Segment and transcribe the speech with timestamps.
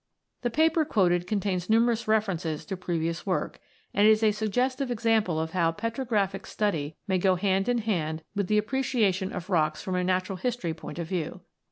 [0.41, 3.59] The paper quoted contains numerous references to previous work,
[3.93, 8.47] and is a suggestive example of how petrographic study may go hand in hand with
[8.47, 11.41] the appreciation of rocks from a natural history point of view.